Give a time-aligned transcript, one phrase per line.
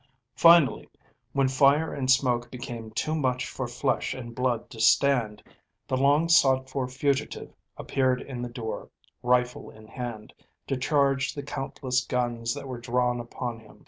[0.35, 0.89] Finally,
[1.31, 5.43] when fire and smoke became too much for flesh and blood to stand,
[5.87, 8.89] the long sought for fugitive appeared in the door,
[9.21, 10.33] rifle in hand,
[10.65, 13.79] to charge the countless guns that were drawn upon him.